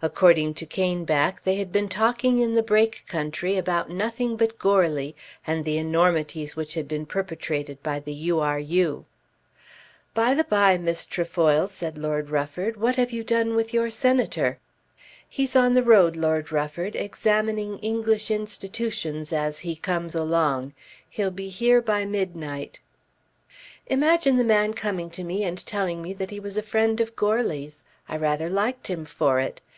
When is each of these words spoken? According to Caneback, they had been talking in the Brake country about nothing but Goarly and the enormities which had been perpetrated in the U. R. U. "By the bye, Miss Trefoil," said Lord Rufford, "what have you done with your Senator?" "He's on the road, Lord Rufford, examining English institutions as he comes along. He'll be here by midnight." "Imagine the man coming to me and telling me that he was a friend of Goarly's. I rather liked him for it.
According 0.00 0.54
to 0.54 0.64
Caneback, 0.64 1.40
they 1.42 1.56
had 1.56 1.72
been 1.72 1.88
talking 1.88 2.38
in 2.38 2.54
the 2.54 2.62
Brake 2.62 3.02
country 3.08 3.56
about 3.56 3.90
nothing 3.90 4.36
but 4.36 4.56
Goarly 4.56 5.16
and 5.44 5.64
the 5.64 5.76
enormities 5.76 6.54
which 6.54 6.74
had 6.74 6.86
been 6.86 7.04
perpetrated 7.04 7.78
in 7.84 8.02
the 8.04 8.12
U. 8.14 8.38
R. 8.38 8.60
U. 8.60 9.06
"By 10.14 10.34
the 10.34 10.44
bye, 10.44 10.78
Miss 10.78 11.04
Trefoil," 11.04 11.66
said 11.66 11.98
Lord 11.98 12.30
Rufford, 12.30 12.76
"what 12.76 12.94
have 12.94 13.10
you 13.10 13.24
done 13.24 13.56
with 13.56 13.74
your 13.74 13.90
Senator?" 13.90 14.60
"He's 15.28 15.56
on 15.56 15.74
the 15.74 15.82
road, 15.82 16.14
Lord 16.14 16.52
Rufford, 16.52 16.94
examining 16.94 17.78
English 17.78 18.30
institutions 18.30 19.32
as 19.32 19.58
he 19.58 19.74
comes 19.74 20.14
along. 20.14 20.74
He'll 21.10 21.32
be 21.32 21.48
here 21.48 21.82
by 21.82 22.04
midnight." 22.04 22.78
"Imagine 23.88 24.36
the 24.36 24.44
man 24.44 24.74
coming 24.74 25.10
to 25.10 25.24
me 25.24 25.42
and 25.42 25.66
telling 25.66 26.00
me 26.00 26.12
that 26.12 26.30
he 26.30 26.38
was 26.38 26.56
a 26.56 26.62
friend 26.62 27.00
of 27.00 27.16
Goarly's. 27.16 27.82
I 28.08 28.16
rather 28.16 28.48
liked 28.48 28.86
him 28.86 29.04
for 29.04 29.40
it. 29.40 29.60